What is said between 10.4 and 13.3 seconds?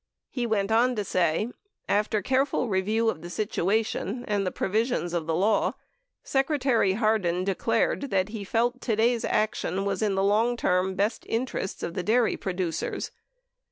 term best interests of the dairy producers.